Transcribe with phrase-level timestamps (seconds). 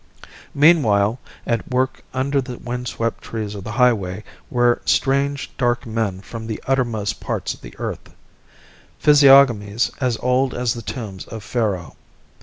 [0.55, 6.47] Meanwhile, at work under the windswept trees of the highway, were strange, dark men from
[6.47, 8.09] the uttermost parts of the earth,
[8.97, 11.95] physiognomies as old as the tombs of Pharaoh.